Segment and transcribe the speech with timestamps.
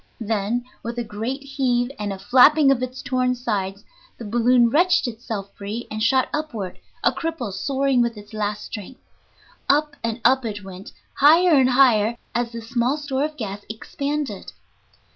[0.19, 3.83] Then, with a great heave and a flapping of its torn sides,
[4.17, 8.99] the balloon wrenched itself free and shot upward, a cripple soaring with its last strength.
[9.69, 14.53] Up and up it went, higher and higher as the small store of gas expanded.